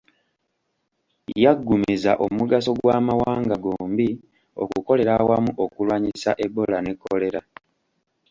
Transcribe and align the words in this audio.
Yaggumiza 1.43 2.11
omugaso 2.25 2.71
gw'amawanga 2.79 3.55
gombi 3.63 4.09
okukolera 4.63 5.11
awamu 5.21 5.51
okulwanyisa 5.63 6.31
Ebola 6.45 6.77
ne 6.81 6.93
kolera. 7.01 7.41